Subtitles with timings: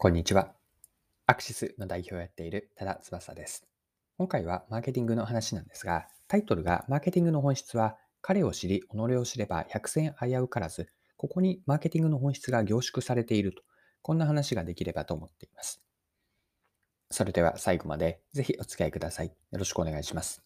[0.00, 0.52] こんにちは。
[1.26, 3.66] アクシスの代表をやっている多田翼です。
[4.16, 13.64] 今回はマーケティングの話なんですが、タイトルがマーケティングの本質は、彼を知り、己を知れば百戦危うからず、ここにマーケティングの本質が凝縮されていると、
[14.00, 15.82] こんな話ができればと思っています。
[17.10, 19.26] それでは最後までぜひお付き合いください。
[19.26, 20.44] よろしくお願いします。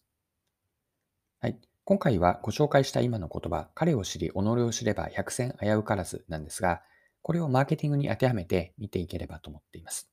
[1.41, 1.59] はい。
[1.85, 6.81] 今回はご紹介した今の言葉、彼を知り、己を知れば百戦危うからずなんですが、
[7.23, 10.11] これをマーケティングに当てはめて見ていければと思っています。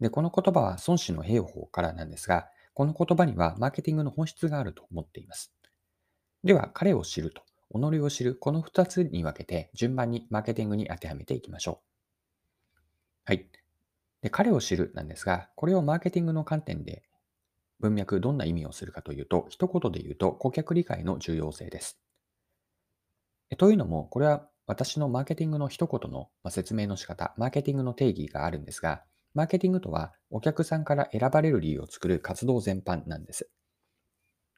[0.00, 5.54] で、この言葉は孫子の兵法からなんですが、この言葉にはマーケティングの本質があると思っています。
[6.42, 11.90] では、彼を知ると、己を知る、この2つに分けて順番にマーケティングに当てはめていきましょう。
[13.26, 13.48] はい。
[14.22, 17.04] で、彼を知るなんですが、これをマーケティングの観点で
[17.78, 22.00] 文脈どんな意味をするかというと、一言で言うと顧客理解の重要性です。
[23.58, 29.02] というのも、これは私のマーケティングの一言の説明の仕方、マーケティングの定義があるんですが、
[29.34, 33.50] マーケティングとはお客さんから選ばれる理由を作る活動全般なんです。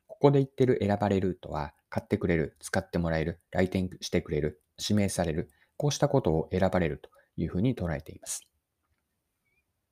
[0.06, 8.46] ここで言ってる選ばれるとは、買ってくれる、使ってもらえる、来店してくれる、指名される、こうしたことを選ばれるというふうに捉えています。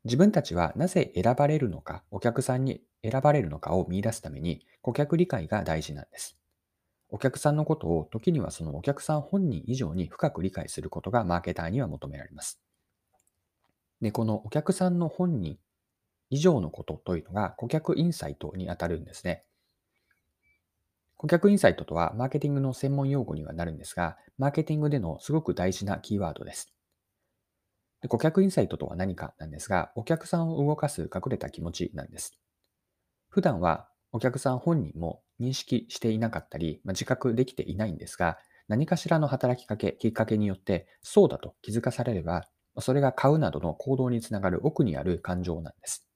[0.04, 6.39] 自分たちはなぜ選ばれるのか、お客さんに選ばれるのかを見出すために顧客理解が大事なんです。
[7.12, 12.61] お客さんのことを時にはそのお客さん本人以上に深く理解することがマーケターには求められます。
[14.00, 15.58] で、このお客さんの本人
[16.31, 19.44] 以上のことというのが顧客インサイトにあたるんですね。
[21.16, 26.72] 顧客インサイトとはマーケティングの専門用語にはなるんですが、マーケティングでのすごく大事なキーワードです。
[28.00, 32.38] で顧客インサイトとは何かなんですが、お客さんを動かす隠れた気持ちなんです。
[33.28, 42.44] 普段はお客さん本人も認識していなかったり、まあ、自覚できていないんですが、何かしらの働きかけ、きっかけによって、そうだと気づかされれば、
[42.78, 46.06] それが買うなどの行動につながる奥にある感情なんです。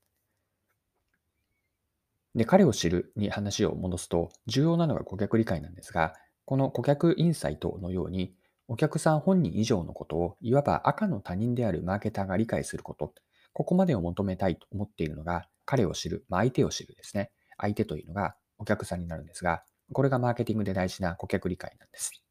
[2.35, 8.35] で、彼を知るに話を戻すと、重要なのが顧客理解なんですが、この顧客インサイトのように、
[8.67, 13.15] お客さん本人以上のことを、いわば赤の他人であるマーケターが理解すること、
[13.53, 17.31] ここまでを求めたいと思っているのが、彼を知る、まあ、相手を知るですね。
[17.59, 22.25] 相手というのがお客さんになるんですが、これがマーケティングで大事な顧客理解なんです。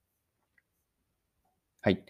[1.81, 2.03] はい。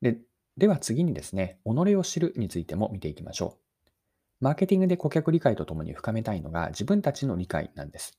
[0.00, 0.18] で
[0.56, 4.44] では次にですね、己を知るについても見ていきましょう。
[4.44, 8.18] マーケティングで顧客理解とともに深めたいのが自分たちの理解なんです。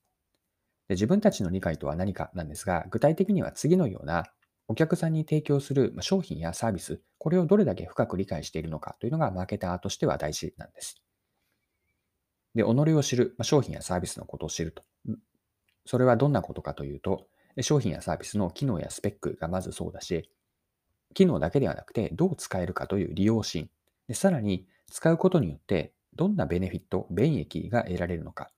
[0.90, 4.26] で自分たちの理解とは何かなんですが、具体的には次のような
[4.68, 11.02] お客さんに提供する商品やサービス、これをどれだけ深く理解しているのかというのがマーケターとしては大事なんです。
[12.56, 14.84] で、己を知る、まあ商品やサービスのことを知ると。
[15.86, 17.28] それはどんなことかというと、
[17.62, 20.30] 商品やサービスの機能やスペックがまずそうだし、
[21.14, 23.70] 機能だけではなくて、どう使えるかという利用シーン。
[24.08, 28.52] でさらに、使うことによって、どんなベネフィット、便益が得られるのか。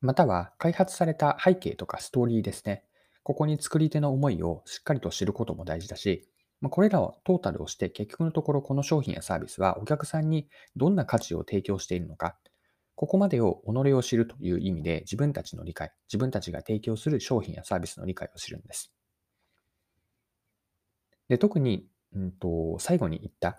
[0.00, 2.84] または、開発された背景とかストーリーですね。
[3.22, 6.28] ここに作り手の思いをしっかりと知ることも大事だし、
[6.60, 12.36] まあこれらをトータルをして結局のところこの商品やサービスはお客さんにどんな価値を提供しているのか、
[12.94, 18.92] ここまでを己を知るという意味で自分たちの理解、自分たちが提供する商品やサービスの理解を知るんです。
[21.28, 23.58] で特に、うんと、最後に言った、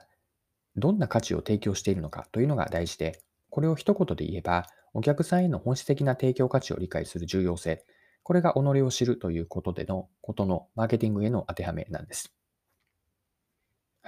[0.75, 7.85] どんな価値を提供しているのかというのが大事で、これを一言で言えば、お客さんへの本質的な提供価値を理解する重要性、
[8.23, 12.38] これが己を知るということでのことのマーケティングへの当てはめなんです。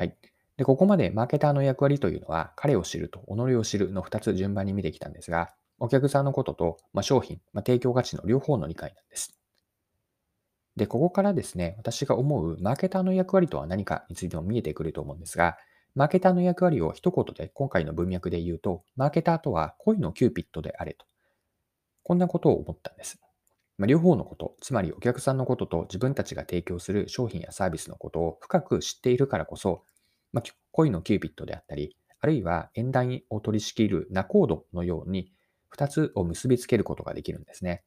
[0.01, 0.17] はい。
[0.57, 9.37] で、ここまでマーケターの役割というのは、彼を知ると己を知るの2つ順番に見てきたんですが、お客さんのことと、まあ、商品、まあ、提供価値の両方の理解なんです。
[10.75, 15.55] で、ここからですね、私が思うマーケターの役割とは何かについても見えてくると思うんですが、
[15.93, 21.05] マーケターの役割を一言で今回の文脈で言うと、マーケターとは恋のキューピットであれと。
[22.01, 23.21] こんなことを思ったんです。
[23.81, 29.83] ま、両方のこと、つまりお客さんのことと自分たちが提供する商品やサービスのことを深く知っているからこそ、
[30.33, 35.33] ま、恋のキューピットであったり、あるいは縁談を取り仕切る仲人のように、
[35.69, 37.83] 2つを結びつけることができるんですね。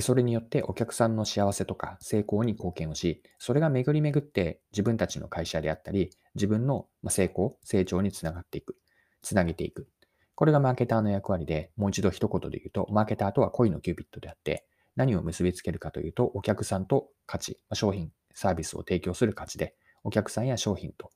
[0.00, 8.76] それによってお客さんの幸せとか成功に貢献をし、それが巡り巡って自分たちの会社であったり、自分の成功、成長につながっていく、
[9.22, 9.88] つなげていく。
[10.34, 14.66] これがマーケターの役割で、もう一度一言で言うと、マーケターとは恋のキューピットであって、
[14.96, 21.10] 何を結びつけるかというと、お客さんと価値、商品、サービスを提供する価値で、お客さんや商品と、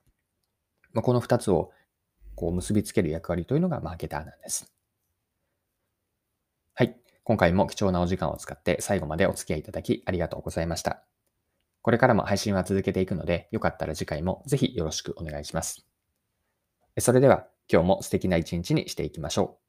[0.93, 1.73] まあ、この2つを
[2.35, 4.73] こう結びつける役割というのがマーケターなんです。
[6.75, 6.97] はい。
[7.25, 11.05] 今回も貴重なお時間を使って最後までお付き合いいただきありがとうございました。
[11.82, 15.87] これからも配信は続けていくので、よかったら次回もぜひよろしくお願いします。
[16.99, 19.68] それでは今日も素敵な一日にしていきましょう。